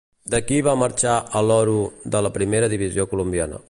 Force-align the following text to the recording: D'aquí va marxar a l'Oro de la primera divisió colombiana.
D'aquí 0.35 0.57
va 0.67 0.73
marxar 0.83 1.19
a 1.41 1.45
l'Oro 1.51 1.77
de 2.17 2.25
la 2.29 2.35
primera 2.41 2.75
divisió 2.77 3.11
colombiana. 3.15 3.59